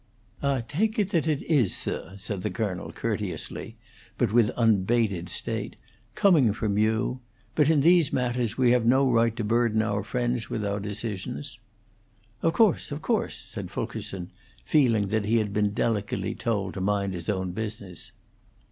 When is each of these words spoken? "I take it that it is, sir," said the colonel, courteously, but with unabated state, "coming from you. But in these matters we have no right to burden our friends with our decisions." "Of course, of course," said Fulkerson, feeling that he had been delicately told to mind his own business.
"I 0.41 0.61
take 0.61 0.97
it 0.97 1.09
that 1.09 1.27
it 1.27 1.43
is, 1.43 1.77
sir," 1.77 2.15
said 2.17 2.41
the 2.41 2.49
colonel, 2.49 2.91
courteously, 2.91 3.75
but 4.17 4.33
with 4.33 4.49
unabated 4.57 5.29
state, 5.29 5.75
"coming 6.15 6.53
from 6.53 6.75
you. 6.79 7.19
But 7.53 7.69
in 7.69 7.81
these 7.81 8.11
matters 8.11 8.57
we 8.57 8.71
have 8.71 8.83
no 8.83 9.07
right 9.07 9.35
to 9.35 9.43
burden 9.43 9.83
our 9.83 10.03
friends 10.03 10.49
with 10.49 10.65
our 10.65 10.79
decisions." 10.79 11.59
"Of 12.41 12.53
course, 12.53 12.91
of 12.91 13.03
course," 13.03 13.35
said 13.35 13.69
Fulkerson, 13.69 14.31
feeling 14.65 15.09
that 15.09 15.25
he 15.25 15.35
had 15.37 15.53
been 15.53 15.69
delicately 15.69 16.33
told 16.33 16.73
to 16.73 16.81
mind 16.81 17.13
his 17.13 17.29
own 17.29 17.51
business. 17.51 18.11